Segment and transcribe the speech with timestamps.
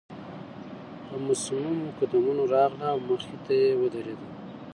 [1.05, 4.27] په مصممو قدمونو راغله او مخې ته يې ودرېده.